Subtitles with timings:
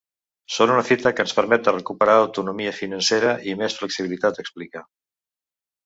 [0.53, 4.87] Són una fita que ens permet de recuperar autonomia financera i més flexibilitat, explica.